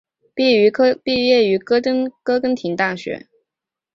[0.33, 0.49] 毕
[1.27, 2.41] 业于哥廷根
[2.75, 3.27] 大学。